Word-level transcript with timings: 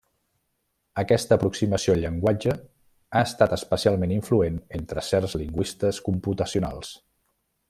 Aquesta 1.01 1.37
aproximació 1.39 1.93
al 1.95 2.01
llenguatge 2.05 2.55
ha 2.55 3.23
estat 3.27 3.55
especialment 3.61 4.17
influent 4.19 4.59
entre 4.81 5.07
certs 5.13 5.41
lingüistes 5.45 6.05
computacionals. 6.11 6.97